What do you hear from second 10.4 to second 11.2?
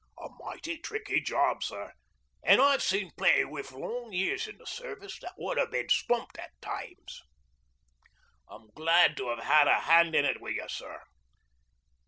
wi' you, sir.